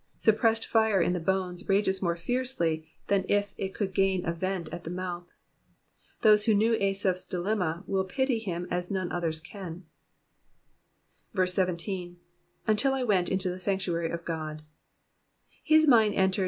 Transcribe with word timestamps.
Suppressed 0.17 0.65
fire 0.65 0.99
in 0.99 1.13
the 1.13 1.19
oones 1.19 1.69
rages 1.69 2.01
more 2.01 2.15
fiercely 2.15 2.87
than 3.05 3.23
if 3.29 3.53
it 3.59 3.75
could 3.75 3.93
gain 3.93 4.25
a 4.25 4.33
vent 4.33 4.67
at 4.73 4.83
the 4.83 4.89
mouth. 4.89 5.27
Those 6.23 6.45
who 6.45 6.55
know 6.55 6.73
Asaph's 6.73 7.23
dilemma 7.23 7.83
will 7.85 8.03
pity 8.05 8.39
him 8.39 8.67
as 8.71 8.89
none 8.89 9.11
others 9.11 9.39
can. 9.39 9.85
17. 11.35 12.13
^* 12.15 12.17
Until 12.65 12.95
I 12.95 13.03
went 13.03 13.29
into 13.29 13.51
the 13.51 13.59
sanctuary 13.59 14.09
of 14.09 14.21
Ood,''^ 14.21 14.61
His 15.63 15.87
mind 15.87 16.15
entered 16.15 16.37
th. 16.37 16.39